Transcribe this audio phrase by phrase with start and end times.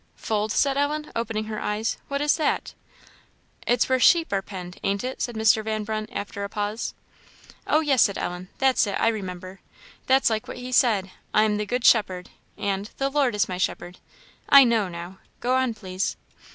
[0.15, 2.73] "Fold?" said Ellen, opening her eyes; "what is that?"
[3.67, 5.63] "It's where sheep are penned, ain't it?" said Mr.
[5.63, 6.95] Van Brunt, after a pause.
[7.67, 9.59] "Oh, yes!" said Ellen; "that's it; I remember;
[10.07, 13.59] that's like what he said 'I am the good shepherd,' and 'the Lord is my
[13.59, 13.99] shepherd;'
[14.49, 15.19] I know now.
[15.39, 16.17] Go on, please."